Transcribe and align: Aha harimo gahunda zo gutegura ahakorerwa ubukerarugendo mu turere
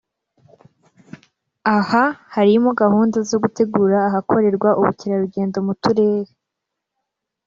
Aha 1.77 2.03
harimo 2.35 2.69
gahunda 2.81 3.17
zo 3.29 3.37
gutegura 3.43 3.97
ahakorerwa 4.09 4.69
ubukerarugendo 4.79 5.57
mu 5.65 5.73
turere 5.83 6.31